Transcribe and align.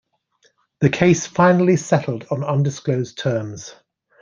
The 0.79 0.89
case 0.89 1.27
finally 1.27 1.77
settled 1.77 2.25
on 2.31 2.43
undisclosed 2.43 3.19
terms. 3.19 3.75